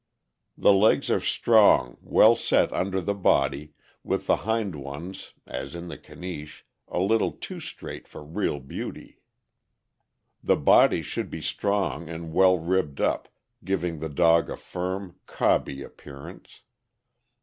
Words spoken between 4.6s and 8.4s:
ones, as in the Caniche, a little too straight for